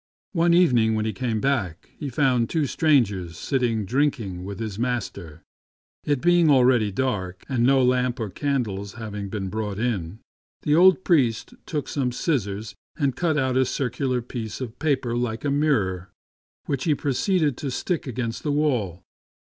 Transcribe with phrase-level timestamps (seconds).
[0.33, 5.43] One evening when he came back he found two strangers sitting drinking with his master.
[6.05, 10.17] It being already dark, and no lamp or candles having been brought in,
[10.63, 15.45] the old priest took some scissors and cut out a circular piece of paper like
[15.45, 16.09] a mirror,
[16.65, 19.03] which he proceeded to stick against the wall.